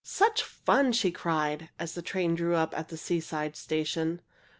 "Such 0.03 0.41
fun," 0.41 0.93
she 0.93 1.11
cried, 1.11 1.69
as 1.77 1.93
the 1.93 2.01
train 2.01 2.33
drew 2.33 2.55
up 2.55 2.75
at 2.75 2.87
the 2.87 2.97
seaside 2.97 3.55
station. 3.55 4.21